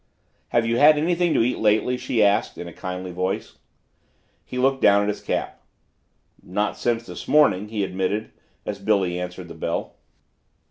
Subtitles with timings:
[0.47, 3.59] "Have you had anything to eat lately?" she asked in a kindly voice.
[4.43, 5.61] He looked down at his cap.
[6.41, 8.31] "Not since this morning," he admitted
[8.65, 9.97] as Billy answered the bell.